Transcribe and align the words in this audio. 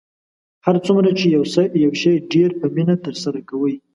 هر 0.65 0.75
څومره 0.85 1.09
چې 1.19 1.25
یو 1.83 1.91
شی 2.01 2.13
ډیر 2.33 2.49
په 2.59 2.65
مینه 2.75 2.95
ترسره 3.05 3.39
کوئ 3.49 3.75